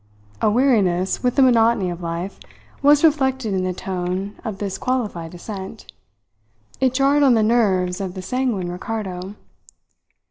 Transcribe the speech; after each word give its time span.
A 0.41 0.49
weariness 0.49 1.21
with 1.21 1.35
the 1.35 1.43
monotony 1.43 1.91
of 1.91 2.01
life 2.01 2.39
was 2.81 3.03
reflected 3.03 3.53
in 3.53 3.63
the 3.63 3.71
tone 3.71 4.35
of 4.43 4.57
this 4.57 4.79
qualified 4.79 5.35
assent. 5.35 5.91
It 6.79 6.95
jarred 6.95 7.21
on 7.21 7.35
the 7.35 7.43
nerves 7.43 8.01
of 8.01 8.15
the 8.15 8.23
sanguine 8.23 8.71
Ricardo. 8.71 9.35